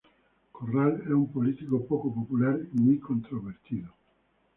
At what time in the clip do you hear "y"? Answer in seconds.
2.73-2.79